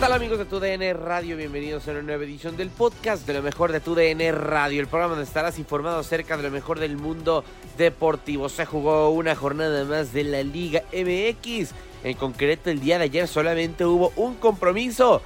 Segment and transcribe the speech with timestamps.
[0.00, 1.36] Tal amigos de tu DN Radio?
[1.36, 4.86] Bienvenidos a una nueva edición del podcast de lo mejor de tu DN Radio, el
[4.86, 7.44] programa donde estarás informado acerca de lo mejor del mundo
[7.76, 8.48] deportivo.
[8.48, 11.72] Se jugó una jornada más de la Liga MX.
[12.02, 15.20] En concreto, el día de ayer solamente hubo un compromiso.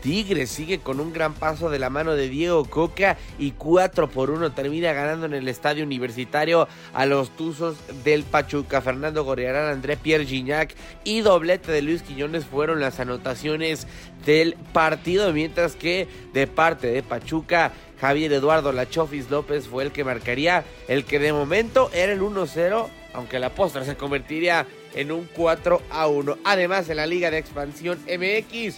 [0.00, 4.30] Tigres sigue con un gran paso de la mano de Diego Coca y 4 por
[4.30, 8.80] 1 termina ganando en el estadio universitario a los Tuzos del Pachuca.
[8.80, 10.74] Fernando Gorriarán, André Pierre Gignac
[11.04, 13.86] y doblete de Luis Quiñones fueron las anotaciones
[14.24, 20.04] del partido, mientras que de parte de Pachuca Javier Eduardo Lachofis López fue el que
[20.04, 25.28] marcaría el que de momento era el 1-0, aunque la postra se convertiría en un
[25.34, 26.38] 4 a 1.
[26.44, 28.76] Además, en la Liga de Expansión MX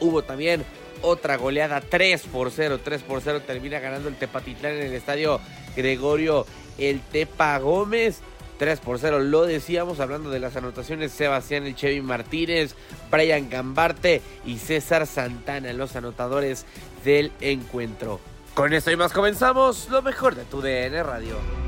[0.00, 0.64] hubo también
[1.02, 5.40] otra goleada 3 por 0, 3 por 0 termina ganando el Tepatitlán en el estadio
[5.76, 6.46] Gregorio
[6.78, 8.20] el Tepa Gómez.
[8.58, 12.74] 3 por 0, lo decíamos, hablando de las anotaciones, Sebastián El Chevy Martínez,
[13.10, 16.64] Brian Gambarte y César Santana, los anotadores
[17.04, 18.18] del encuentro.
[18.54, 21.65] Con esto y más comenzamos lo mejor de tu DN Radio.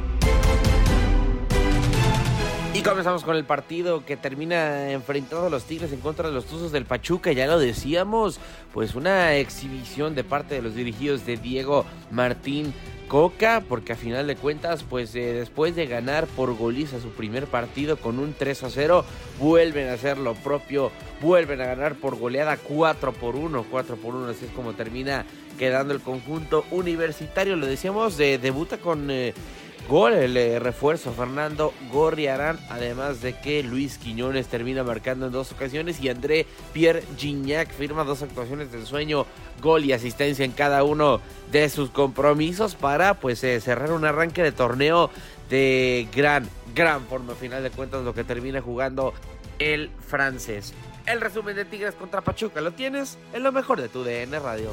[2.79, 6.45] Y comenzamos con el partido que termina enfrentando a los Tigres en contra de los
[6.45, 7.33] Tuzos del Pachuca.
[7.33, 8.39] Ya lo decíamos,
[8.73, 12.73] pues una exhibición de parte de los dirigidos de Diego Martín
[13.09, 17.49] Coca, porque a final de cuentas, pues eh, después de ganar por goliza su primer
[17.49, 19.05] partido con un 3 a 0,
[19.41, 24.15] vuelven a hacer lo propio, vuelven a ganar por goleada 4 por 1, 4 por
[24.15, 25.27] 1, así es como termina
[25.59, 27.57] quedando el conjunto universitario.
[27.57, 29.35] Lo decíamos, eh, debuta con eh,
[29.89, 35.51] gol el eh, refuerzo Fernando Gorriarán, además de que Luis Quiñones termina marcando en dos
[35.51, 39.27] ocasiones y André Pierre Gignac firma dos actuaciones del sueño,
[39.63, 44.43] gol y asistencia en cada uno de sus compromisos para pues eh, cerrar un arranque
[44.43, 45.11] de torneo
[45.49, 47.35] de gran, gran forma.
[47.35, 49.15] Final de cuentas lo que termina jugando
[49.59, 50.75] el francés.
[51.07, 54.71] El resumen de Tigres contra Pachuca lo tienes en lo mejor de tu DN Radio.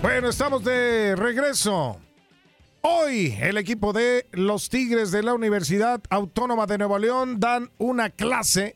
[0.00, 1.98] Bueno, estamos de regreso.
[2.82, 8.08] Hoy el equipo de los Tigres de la Universidad Autónoma de Nuevo León dan una
[8.08, 8.74] clase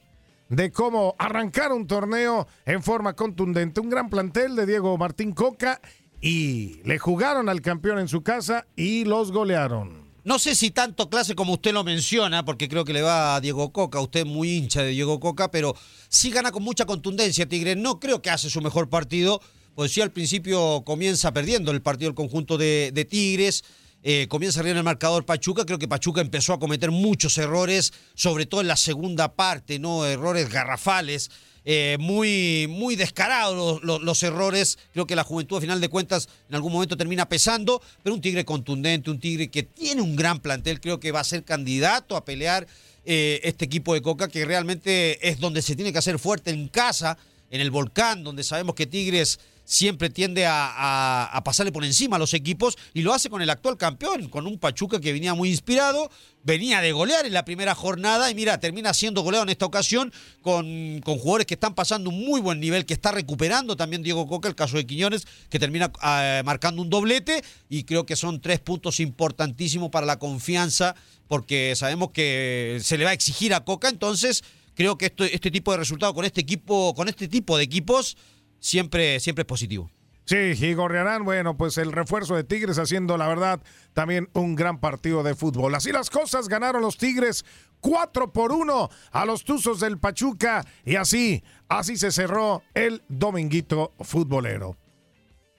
[0.50, 3.80] de cómo arrancar un torneo en forma contundente.
[3.80, 5.80] Un gran plantel de Diego Martín Coca
[6.20, 10.04] y le jugaron al campeón en su casa y los golearon.
[10.22, 13.40] No sé si tanto clase como usted lo menciona, porque creo que le va a
[13.40, 15.74] Diego Coca, usted es muy hincha de Diego Coca, pero
[16.08, 17.78] sí gana con mucha contundencia Tigres.
[17.78, 19.40] No creo que hace su mejor partido,
[19.74, 23.64] pues sí al principio comienza perdiendo el partido el conjunto de, de Tigres.
[24.06, 25.64] Eh, comienza arriba en el marcador Pachuca.
[25.64, 30.04] Creo que Pachuca empezó a cometer muchos errores, sobre todo en la segunda parte, ¿no?
[30.04, 31.30] Errores garrafales.
[31.64, 34.78] Eh, muy, muy descarados los, errores.
[34.92, 38.20] Creo que la juventud, a final de cuentas, en algún momento termina pesando, pero un
[38.20, 42.16] Tigre contundente, un Tigre que tiene un gran plantel, creo que va a ser candidato
[42.18, 42.66] a pelear
[43.06, 46.68] eh, este equipo de Coca, que realmente es donde se tiene que hacer fuerte en
[46.68, 47.16] casa,
[47.50, 52.34] en el volcán, donde sabemos que Tigres siempre tiende a, pasarle por encima a los
[52.34, 56.10] equipos y lo hace con el actual campeón, con un Pachuca que venía muy inspirado,
[56.42, 60.12] venía de golear en la primera jornada y mira, termina siendo goleado en esta ocasión
[60.42, 64.48] con, jugadores que están pasando un muy buen nivel, que está recuperando también Diego Coca,
[64.48, 68.60] el caso de Quiñones, que termina ah, marcando un doblete y creo que son tres
[68.60, 70.94] puntos importantísimos para la confianza
[71.28, 74.44] porque sabemos que se le va a exigir a Coca, entonces
[74.74, 78.16] creo que este tipo de resultados con este equipo, con este tipo de equipos
[78.64, 79.90] siempre, siempre es positivo.
[80.24, 83.60] Sí, y Gorriarán, bueno, pues el refuerzo de Tigres haciendo, la verdad,
[83.92, 85.74] también un gran partido de fútbol.
[85.74, 87.44] Así las cosas, ganaron los Tigres
[87.80, 93.92] 4 por 1 a los Tuzos del Pachuca y así, así se cerró el dominguito
[94.00, 94.78] futbolero.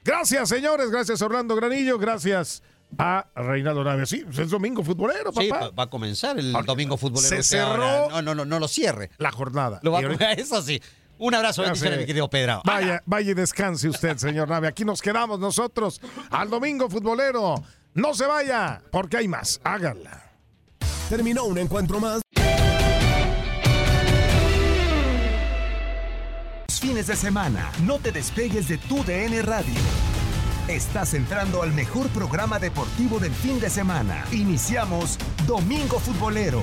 [0.03, 2.63] Gracias, señores, gracias Orlando Granillo, gracias
[2.97, 4.07] a Reinaldo Navia.
[4.07, 5.41] Sí, es domingo futbolero, papá.
[5.41, 7.35] Sí, va a comenzar el domingo futbolero.
[7.35, 8.09] Se cerró.
[8.09, 9.11] No, no, no, no lo cierre.
[9.17, 9.79] La jornada.
[9.83, 10.33] Lo va a...
[10.33, 10.81] Eso sí.
[11.17, 12.61] Un abrazo, bendiciones, mi querido Pedro.
[12.65, 14.67] Vaya, vaya y descanse usted, señor Nave.
[14.67, 17.55] Aquí nos quedamos nosotros al domingo futbolero.
[17.93, 19.61] No se vaya, porque hay más.
[19.63, 20.31] Háganla.
[21.09, 22.21] Terminó un encuentro más.
[26.81, 29.73] Fines de semana, no te despegues de tu DN Radio.
[30.67, 34.25] Estás entrando al mejor programa deportivo del fin de semana.
[34.31, 36.61] Iniciamos Domingo Futbolero.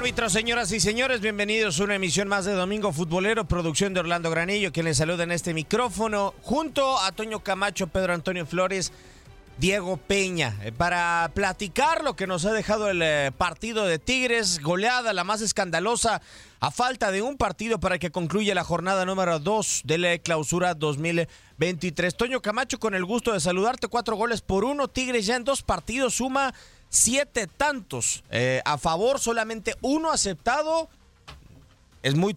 [0.00, 4.30] Árbitro, señoras y señores, bienvenidos a una emisión más de Domingo Futbolero, producción de Orlando
[4.30, 8.92] Granillo, quien les saluda en este micrófono, junto a Toño Camacho, Pedro Antonio Flores,
[9.58, 14.60] Diego Peña, eh, para platicar lo que nos ha dejado el eh, partido de Tigres,
[14.62, 16.22] goleada, la más escandalosa,
[16.60, 20.72] a falta de un partido para que concluya la jornada número 2 de la clausura
[20.72, 22.16] 2023.
[22.16, 25.62] Toño Camacho, con el gusto de saludarte, cuatro goles por uno, Tigres ya en dos
[25.62, 26.54] partidos suma
[26.90, 30.90] siete tantos eh, a favor, solamente uno aceptado.
[32.02, 32.36] Es muy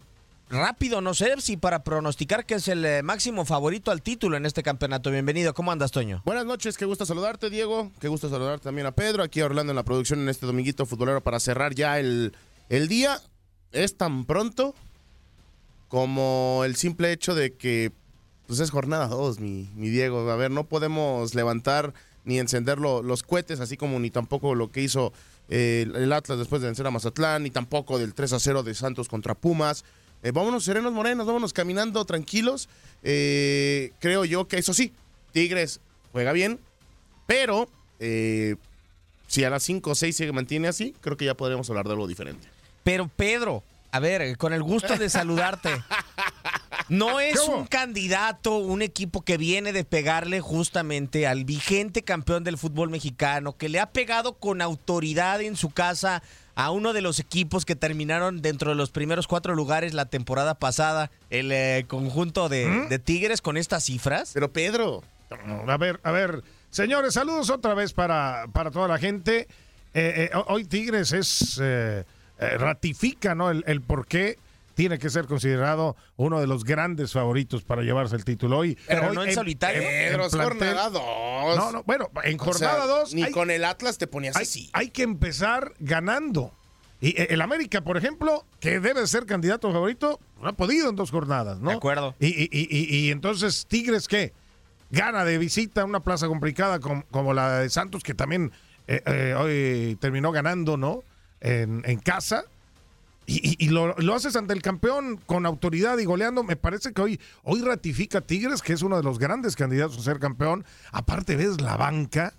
[0.49, 4.45] rápido, no sé si para pronosticar que es el eh, máximo favorito al título en
[4.45, 5.09] este campeonato.
[5.09, 6.21] Bienvenido, ¿cómo andas, Toño?
[6.25, 7.91] Buenas noches, qué gusto saludarte, Diego.
[7.99, 10.85] Qué gusto saludarte también a Pedro, aquí a Orlando en la producción en este dominguito
[10.85, 12.35] futbolero para cerrar ya el,
[12.69, 13.19] el día.
[13.71, 14.75] Es tan pronto
[15.87, 17.91] como el simple hecho de que
[18.45, 20.29] pues es jornada 2, mi, mi Diego.
[20.29, 21.93] A ver, no podemos levantar
[22.25, 25.13] ni encender los cohetes, así como ni tampoco lo que hizo
[25.49, 28.73] eh, el Atlas después de vencer a Mazatlán, ni tampoco del 3 a 0 de
[28.73, 29.83] Santos contra Pumas.
[30.23, 32.69] Eh, vámonos serenos morenos, vámonos caminando tranquilos.
[33.03, 34.93] Eh, creo yo que eso sí,
[35.31, 35.81] Tigres
[36.11, 36.59] juega bien,
[37.27, 37.67] pero
[39.27, 41.91] si a las 5 o 6 se mantiene así, creo que ya podríamos hablar de
[41.91, 42.47] algo diferente.
[42.83, 45.69] Pero Pedro, a ver, con el gusto de saludarte.
[46.89, 52.57] No es un candidato, un equipo que viene de pegarle justamente al vigente campeón del
[52.57, 56.23] fútbol mexicano, que le ha pegado con autoridad en su casa
[56.55, 60.55] a uno de los equipos que terminaron dentro de los primeros cuatro lugares la temporada
[60.55, 62.89] pasada, el eh, conjunto ¿Mm?
[62.89, 64.31] de, Tigres con estas cifras.
[64.33, 65.03] Pero Pedro.
[65.67, 69.47] A ver, a ver, señores, saludos otra vez para, para toda la gente.
[69.95, 71.61] Eh, eh, hoy Tigres es
[72.37, 73.49] ratifica ¿no?
[73.49, 74.37] el, el por qué
[74.73, 78.77] tiene que ser considerado uno de los grandes favoritos para llevarse el título hoy.
[78.87, 79.81] Pero no en, solitario.
[79.81, 81.57] Pedro, jornada 2.
[81.57, 83.13] No, no, bueno, en jornada 2.
[83.13, 84.69] Ni con el Atlas te ponías así.
[84.73, 86.53] Hay que empezar ganando.
[87.01, 90.95] Y eh, el América, por ejemplo, que debe ser candidato favorito, no ha podido en
[90.95, 91.69] dos jornadas, ¿no?
[91.71, 92.15] De acuerdo.
[92.19, 94.33] Y, y, y, y entonces, Tigres, ¿qué?
[94.89, 98.51] Gana de visita una plaza complicada como, como la de Santos, que también
[98.87, 101.03] eh, eh, hoy terminó ganando, ¿no?
[101.41, 102.45] En, en casa
[103.25, 106.43] y, lo, haces ante el campeón con autoridad y goleando.
[106.43, 110.01] Me parece que hoy, hoy ratifica Tigres, que es uno de los grandes candidatos a
[110.01, 110.65] ser campeón.
[110.91, 112.33] Aparte, ves la banca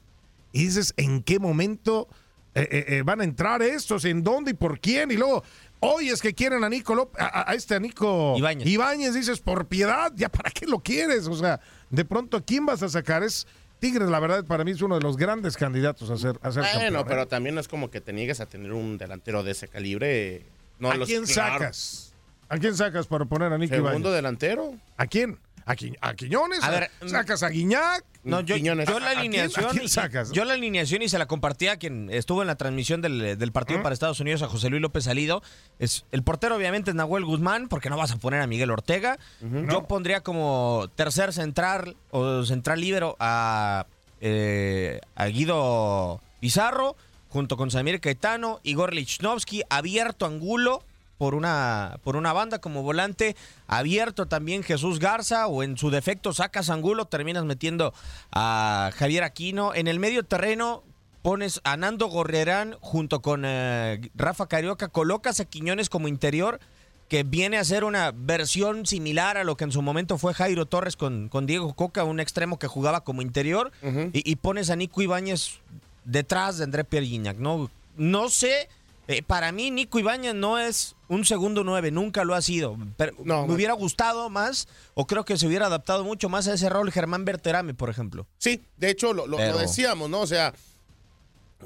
[0.53, 2.09] y dices en qué momento
[2.55, 5.11] eh, eh, eh, van a entrar estos, en dónde y por quién.
[5.11, 5.43] Y luego,
[5.81, 8.67] hoy es que quieren a Nico a, a, este Nico Ibáñez.
[8.67, 9.15] Ibáñez.
[9.15, 11.27] Dices, por piedad, ya para qué lo quieres.
[11.27, 11.61] O sea,
[11.91, 13.23] de pronto, ¿a quién vas a sacar?
[13.23, 13.47] Es.
[13.81, 16.65] Tigres, la verdad, para mí es uno de los grandes candidatos a ser, a ser
[16.75, 20.47] bueno, pero también es como que te niegues a tener un delantero de ese calibre
[20.83, 22.15] ¿A quién sacas?
[22.49, 24.75] ¿A quién sacas para poner a Nicky Segundo delantero.
[24.97, 25.39] ¿A quién?
[25.67, 28.05] a, Qui- a Quiñones, A ver, sacas a Guiñac.
[28.23, 28.87] No, yo, Quiñones.
[28.87, 29.65] yo la ¿A quién- alineación.
[29.65, 30.31] a quién sacas?
[30.31, 33.51] Yo la alineación y se la compartía a quien estuvo en la transmisión del, del
[33.53, 35.43] partido para Estados Unidos, a José Luis López Salido.
[35.79, 39.19] Es, el portero, obviamente, es Nahuel Guzmán, porque no vas a poner a Miguel Ortega.
[39.41, 43.87] Yo pondría como tercer central o central libero a,
[44.21, 46.95] eh, a Guido Pizarro,
[47.35, 50.85] junto con Samir Caetano, Igor Lichnowsky, abierto Angulo
[51.19, 53.35] por una, por una banda como volante,
[53.67, 57.93] abierto también Jesús Garza, o en su defecto sacas Angulo, terminas metiendo
[58.31, 59.75] a Javier Aquino.
[59.75, 60.85] En el medio terreno
[61.23, 66.61] pones a Nando Gorrerán junto con eh, Rafa Carioca, colocas a Quiñones como interior,
[67.09, 70.67] que viene a ser una versión similar a lo que en su momento fue Jairo
[70.67, 74.77] Torres con, con Diego Coca, un extremo que jugaba como interior, y, y pones a
[74.77, 75.59] Nico Ibáñez
[76.05, 77.71] detrás de André Pierre Gignac, ¿no?
[77.97, 78.69] No sé,
[79.09, 82.77] eh, para mí Nico Ibáñez no es un segundo nueve, nunca lo ha sido.
[82.97, 86.55] Pero No, me hubiera gustado más, o creo que se hubiera adaptado mucho más a
[86.55, 88.27] ese rol Germán Berterame, por ejemplo.
[88.39, 90.21] Sí, de hecho lo, lo- decíamos, ¿no?
[90.21, 90.55] O sea,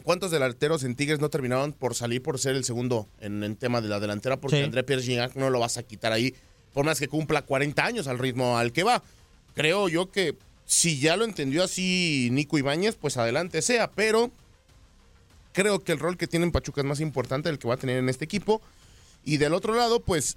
[0.02, 3.80] ¿cuántos delanteros en Tigres no terminaron por salir por ser el segundo en, en tema
[3.80, 4.36] de la delantera?
[4.38, 4.62] Porque Sí.
[4.62, 6.34] André Pierre Gignac no lo vas a quitar ahí,
[6.74, 9.02] por más que cumpla 40 años al ritmo al que va.
[9.54, 10.36] Creo yo que
[10.68, 14.30] si ya lo entendió así Nico Ibáñez, pues adelante sea, pero
[15.52, 17.78] creo que el rol que tiene en Pachuca es más importante del que va a
[17.78, 18.60] tener en este equipo.
[19.24, 20.36] Y del otro lado, pues,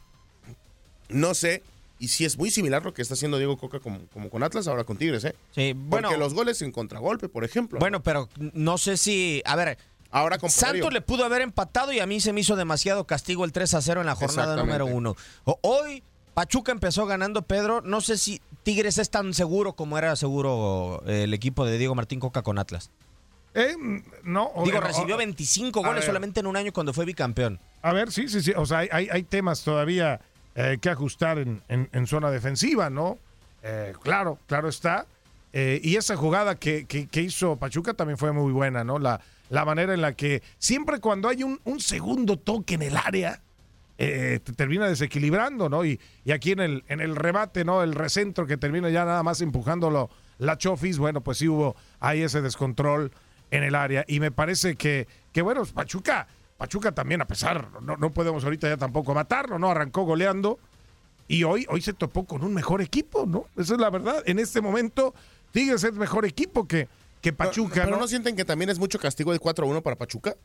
[1.09, 1.63] no sé,
[1.99, 4.69] y si es muy similar lo que está haciendo Diego Coca como, como con Atlas,
[4.69, 5.35] ahora con Tigres, ¿eh?
[5.53, 7.79] Sí, bueno, Porque los goles en contragolpe, por ejemplo.
[7.79, 9.77] bueno, pero no sé si, a ver,
[10.11, 10.39] ahora.
[10.47, 13.73] Santos le pudo haber empatado y a mí se me hizo demasiado castigo el 3
[13.73, 15.17] a 0 en la jornada número uno.
[15.59, 21.01] Hoy Pachuca empezó ganando Pedro, no sé si Tigres es tan seguro como era seguro
[21.07, 22.91] eh, el equipo de Diego Martín Coca con Atlas.
[23.53, 23.75] Eh,
[24.23, 26.05] no, o- Digo, o- recibió o- 25 a goles ver.
[26.05, 27.59] solamente en un año cuando fue bicampeón.
[27.81, 28.53] A ver, sí, sí, sí.
[28.55, 30.21] O sea, hay, temas todavía
[30.55, 33.17] eh, que ajustar en, en- en zona defensiva, ¿no?
[33.63, 35.05] Eh, claro, claro está.
[35.53, 38.99] Y esa jugada que, que- que hizo Pachuca también fue muy buena, ¿no?
[38.99, 42.95] La, la manera en la que siempre cuando hay un, un segundo toque en el
[42.95, 43.41] área,
[44.03, 45.85] eh, te termina desequilibrando, ¿no?
[45.85, 47.83] Y, y aquí en el, en el rebate, ¿no?
[47.83, 52.23] El recentro que termina ya nada más empujándolo la Chofis, bueno, pues sí hubo ahí
[52.23, 53.11] ese descontrol
[53.51, 54.03] en el área.
[54.07, 56.27] Y me parece que, que bueno, Pachuca,
[56.57, 59.69] Pachuca también, a pesar, no, no podemos ahorita ya tampoco matarlo, ¿no?
[59.69, 60.57] Arrancó goleando
[61.27, 63.45] y hoy, hoy se topó con un mejor equipo, ¿no?
[63.55, 64.23] Esa es la verdad.
[64.25, 65.13] En este momento,
[65.51, 66.87] Tigres es mejor equipo que,
[67.21, 67.97] que Pachuca, Pero ¿no?
[67.97, 70.35] no sienten que también es mucho castigo el 4-1 para Pachuca.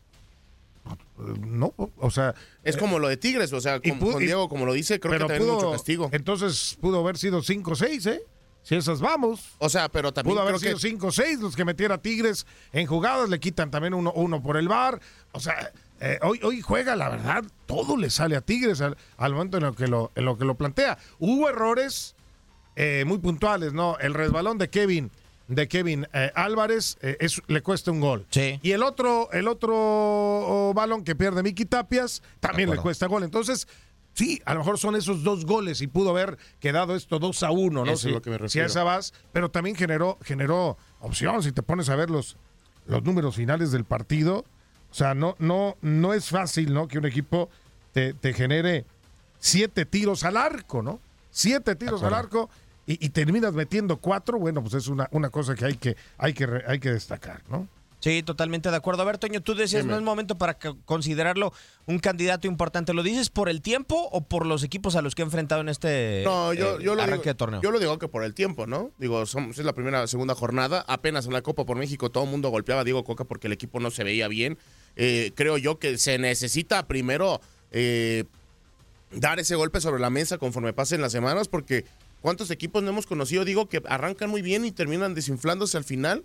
[1.41, 2.35] No, o sea.
[2.63, 5.13] Es como lo de Tigres, o sea, con, pudo- con Diego, como lo dice, creo
[5.13, 6.09] que también pudo- mucho castigo.
[6.13, 8.23] Entonces pudo haber sido 5-6, ¿eh?
[8.63, 9.55] Si esas vamos.
[9.59, 12.87] O sea, pero también Pudo haber creo sido que 5-6 los que metiera Tigres en
[12.87, 15.01] jugadas, le quitan también uno, uno por el bar.
[15.33, 19.33] O sea, eh, hoy, hoy juega, la verdad, todo le sale a Tigres al, al
[19.35, 20.99] momento en lo, que lo, en lo que lo plantea.
[21.21, 22.17] Hubo errores
[22.75, 23.99] eh, muy puntuales, ¿no?
[24.01, 25.13] El resbalón de Kevin,
[25.49, 28.27] de Kevin eh, Álvarez eh, es- le cuesta un gol.
[28.31, 28.59] Sí.
[28.63, 33.23] Y el otro, el otro oh, balón que pierde Miki Tapias también le cuesta gol.
[33.23, 33.69] Entonces,
[34.15, 37.51] sí, a lo mejor son esos dos goles y pudo haber quedado esto 2 a
[37.53, 37.91] 1, ¿no?
[37.93, 38.67] Eso es lo que me si a refiero.
[38.67, 41.43] esa vas, pero también generó, generó opción.
[41.43, 42.37] Si te pones a ver los,
[42.87, 44.45] los números finales del partido,
[44.91, 46.89] o sea, no, no, no es fácil, ¿no?
[46.89, 47.51] Que un equipo
[47.93, 48.85] te, te genere
[49.39, 50.99] siete tiros al arco, ¿no?
[51.31, 52.49] Siete tiros al arco
[52.87, 56.33] y, y terminas metiendo cuatro, bueno, pues es una, una cosa que hay que, hay
[56.35, 57.69] que, hay que destacar, ¿no?
[58.01, 59.03] Sí, totalmente de acuerdo.
[59.03, 59.95] A ver, Toño, tú decías, Dime.
[59.95, 61.53] no es momento para considerarlo
[61.87, 62.93] un candidato importante.
[62.93, 65.69] ¿Lo dices por el tiempo o por los equipos a los que ha enfrentado en
[65.71, 67.63] este No, yo, eh, yo lo arranque digo, de torneo?
[67.63, 68.91] Yo lo digo que por el tiempo, ¿no?
[68.99, 70.85] Digo, somos, es la primera, segunda jornada.
[70.87, 73.55] Apenas en la Copa por México todo el mundo golpeaba a Diego Coca porque el
[73.55, 74.59] equipo no se veía bien.
[74.95, 77.41] Eh, creo yo que se necesita primero
[77.73, 78.25] eh,
[79.11, 81.87] dar ese golpe sobre la mesa conforme pasen las semanas porque
[82.27, 83.45] ¿cuántos equipos no hemos conocido?
[83.45, 86.25] Digo que arrancan muy bien y terminan desinflándose al final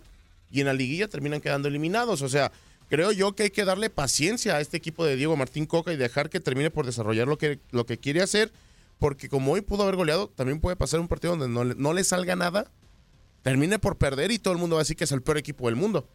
[0.50, 2.22] y en la liguilla terminan quedando eliminados.
[2.22, 2.50] O sea,
[2.88, 5.96] creo yo que hay que darle paciencia a este equipo de Diego Martín Coca y
[5.96, 8.50] dejar que termine por desarrollar lo que, lo que quiere hacer,
[8.98, 11.92] porque como hoy pudo haber goleado, también puede pasar un partido donde no le, no
[11.92, 12.68] le salga nada,
[13.42, 15.66] termine por perder y todo el mundo va a decir que es el peor equipo
[15.66, 16.08] del mundo.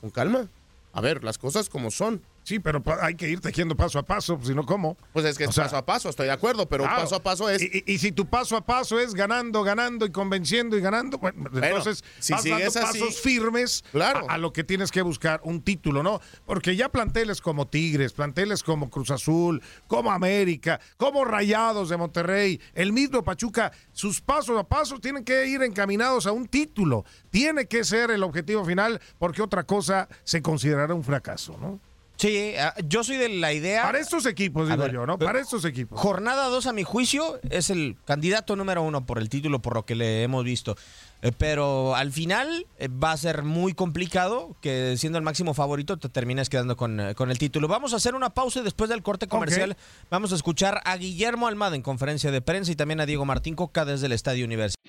[0.00, 0.48] Con calma.
[0.92, 2.20] A ver, las cosas como son.
[2.42, 4.96] Sí, pero hay que ir tejiendo paso a paso, pues, si no, ¿cómo?
[5.12, 7.02] Pues es que es sea, paso a paso, estoy de acuerdo, pero Claro.
[7.02, 7.62] paso a paso es...
[7.62, 11.18] Y, y- y si tu paso a paso es ganando, ganando y convenciendo y ganando,
[11.18, 14.28] bueno, entonces si vas dando así- pasos firmes Claro.
[14.28, 16.20] a, a lo que tienes que buscar, un título, ¿no?
[16.46, 22.60] Porque ya planteles como Tigres, planteles como Cruz Azul, como América, como Rayados de Monterrey,
[22.74, 27.04] el mismo Pachuca, sus pasos a pasos tienen que ir encaminados a un título.
[27.30, 31.78] Tiene que ser el objetivo final porque otra cosa se considerará un fracaso, ¿no?
[32.20, 33.82] Sí, ah, yo soy de la idea.
[33.82, 35.18] Para estos equipos, digo ver, yo, ¿no?
[35.18, 35.98] Para estos equipos.
[35.98, 39.86] Jornada 2, a mi juicio, es el candidato número uno por el título, por lo
[39.86, 40.76] que le hemos visto.
[41.22, 45.98] Eh, pero al final eh, va a ser muy complicado que siendo el máximo favorito
[45.98, 47.68] te termines quedando con, eh, con el título.
[47.68, 49.76] Vamos a hacer una pausa y después del corte comercial
[50.10, 53.54] vamos a escuchar a Guillermo Almada en conferencia de prensa y también a Diego Martín
[53.54, 54.79] Coca desde el Estadio Universidad.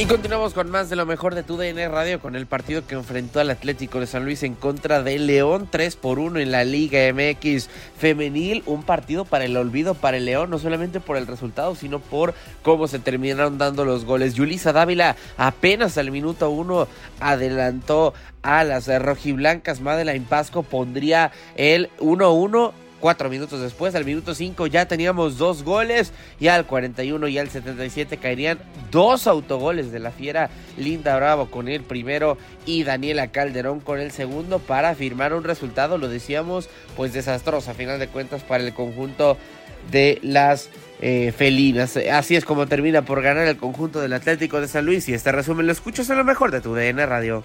[0.00, 2.94] Y continuamos con más de lo mejor de tu DN Radio con el partido que
[2.94, 6.62] enfrentó al Atlético de San Luis en contra de León 3 por 1 en la
[6.62, 8.62] Liga MX femenil.
[8.66, 12.34] Un partido para el olvido para el León, no solamente por el resultado, sino por
[12.62, 14.34] cómo se terminaron dando los goles.
[14.34, 16.86] Yulisa Dávila apenas al minuto 1
[17.18, 19.80] adelantó a las rojiblancas.
[19.80, 26.12] Madeline Pasco pondría el 1-1 Cuatro minutos después, al minuto 5 ya teníamos dos goles
[26.40, 28.58] y al 41 y al 77 caerían
[28.90, 34.10] dos autogoles de la fiera Linda Bravo con el primero y Daniela Calderón con el
[34.10, 38.74] segundo para firmar un resultado, lo decíamos, pues desastroso a final de cuentas para el
[38.74, 39.36] conjunto
[39.92, 40.68] de las
[41.00, 41.96] eh, felinas.
[41.96, 45.30] Así es como termina por ganar el conjunto del Atlético de San Luis y este
[45.30, 47.44] resumen lo escuchas en lo mejor de tu DN Radio.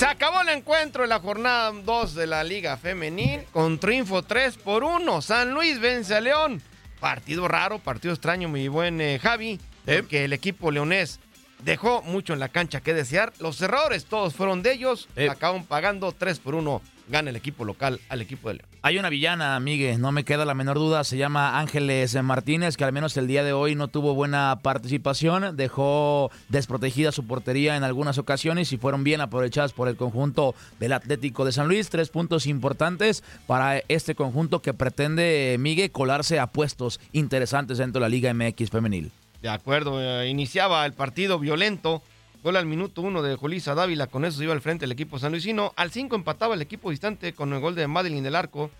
[0.00, 4.56] Se acabó el encuentro en la jornada 2 de la Liga Femenil con triunfo 3
[4.56, 5.20] por 1.
[5.20, 6.62] San Luis vence a León.
[7.00, 9.60] Partido raro, partido extraño, mi buen eh, Javi,
[10.08, 11.20] que el equipo leonés
[11.62, 13.34] dejó mucho en la cancha que desear.
[13.40, 15.06] Los errores todos fueron de ellos.
[15.28, 18.68] Acaban pagando 3 por 1 gana el equipo local al equipo de León.
[18.82, 22.84] Hay una villana, Miguel, no me queda la menor duda, se llama Ángeles Martínez, que
[22.84, 27.84] al menos el día de hoy no tuvo buena participación, dejó desprotegida su portería en
[27.84, 31.90] algunas ocasiones y fueron bien aprovechadas por el conjunto del Atlético de San Luis.
[31.90, 38.06] Tres puntos importantes para este conjunto que pretende, Miguel, colarse a puestos interesantes dentro de
[38.06, 39.10] la Liga MX femenil.
[39.42, 42.02] De acuerdo, eh, iniciaba el partido violento,
[42.42, 45.18] Gol al minuto uno de Jolisa Dávila, con eso se iba al frente el equipo
[45.18, 45.74] sanluisino.
[45.76, 48.70] Al 5 empataba el equipo distante con el gol de Madeline del arco.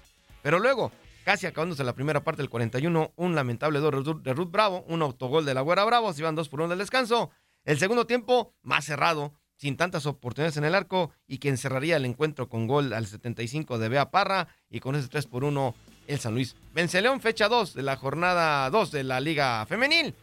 [0.41, 0.91] Pero luego,
[1.27, 5.45] casi acabándose la primera parte del 41, un lamentable gol de Ruth Bravo, un autogol
[5.45, 7.31] de la Güera Bravo, se iban 2 por 1 del descanso.
[7.67, 12.07] El segundo tiempo, más cerrado, sin tantas oportunidades en el arco y quien cerraría el
[12.07, 15.75] encuentro con gol al 75 de Bea Parra y con ese 3 por 1
[16.07, 16.57] el San Luis.
[16.73, 20.15] Vence León, fecha 2 de la jornada 2 de la Liga Femenil.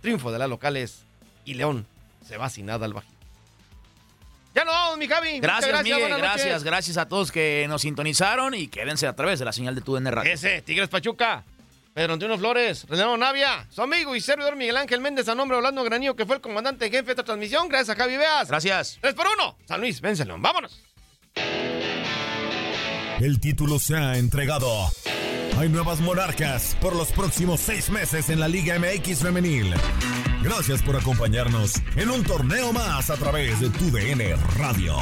[0.00, 1.06] Triunfo de las locales
[1.44, 1.88] y León
[2.26, 3.14] se va sin nada al bajito.
[4.54, 5.40] Ya no vamos, mi Javi.
[5.40, 6.16] Gracias, gracias Miguel.
[6.16, 9.80] Gracias, gracias a todos que nos sintonizaron y quédense a través de la señal de
[9.80, 10.32] tu Radio.
[10.32, 11.44] Ese, Tigres Pachuca.
[11.92, 15.58] Pedro Antonio Flores, René Navia, su amigo y servidor Miguel Ángel Méndez a nombre de
[15.58, 17.68] Orlando Granillo, que fue el comandante jefe de esta transmisión.
[17.68, 18.48] Gracias a Javi Veas.
[18.48, 18.98] Gracias.
[19.00, 19.58] 3 por 1.
[19.64, 20.36] San Luis, vénselo.
[20.36, 20.82] Vámonos.
[23.20, 24.90] El título se ha entregado.
[25.56, 29.74] Hay nuevas monarcas por los próximos seis meses en la Liga MX Femenil.
[30.44, 34.94] Gracias por acompañarnos en un torneo más a través de tu DN Radio.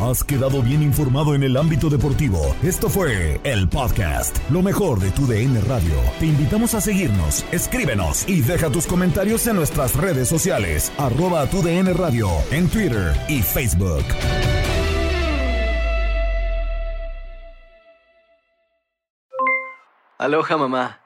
[0.00, 2.54] Has quedado bien informado en el ámbito deportivo.
[2.62, 5.94] Esto fue el podcast, lo mejor de tu DN Radio.
[6.20, 11.62] Te invitamos a seguirnos, escríbenos y deja tus comentarios en nuestras redes sociales, arroba tu
[11.62, 14.04] DN Radio, en Twitter y Facebook.
[20.18, 21.05] Aloha mamá,